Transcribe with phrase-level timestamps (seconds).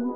[0.00, 0.08] Ran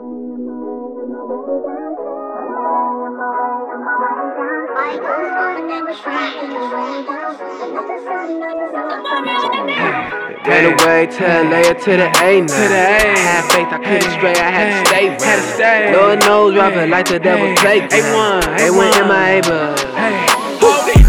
[10.73, 12.47] away to LA to the A now.
[12.47, 12.85] To the
[13.21, 15.05] Had faith, I couldn't stray, I had to stay.
[15.23, 15.93] Had to stay.
[15.93, 18.45] Lord knows, rapping like the devil's playground.
[18.45, 19.77] A1, They went in my but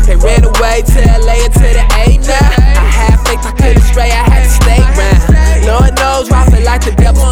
[0.05, 2.51] They ran away to LA to the A now.
[2.75, 5.15] I had faith, I couldn't stray, I had to stay round.
[5.65, 7.24] Lord knows, rapping like the devil's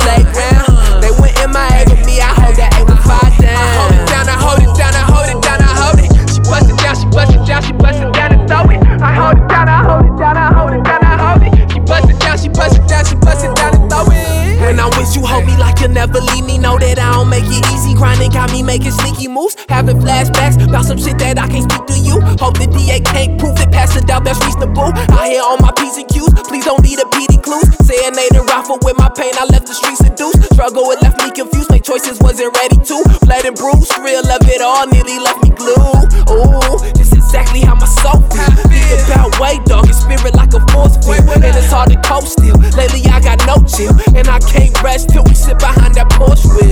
[18.54, 22.22] me making sneaky moves, having flashbacks about some shit that I can't speak to you.
[22.38, 24.94] Hope the DA can't prove it, pass the doubt that's reasonable.
[25.18, 27.66] I hear all my P's and Q's, please don't need a PD clues.
[27.82, 30.54] didn't rifle with my pain, I left the streets seduced.
[30.54, 32.98] Struggle, it left me confused, my choices wasn't ready to.
[33.26, 36.14] Blood and bruise, real of it all, nearly left me glued.
[36.30, 38.54] Ooh, this is exactly how my soul feels.
[38.70, 41.26] Think about way, dog, it's spirit like a force field.
[41.42, 42.58] And it's hard to cope still.
[42.78, 46.46] Lately I got no chill, and I can't rest till we sit behind that Porsche
[46.54, 46.63] wheel.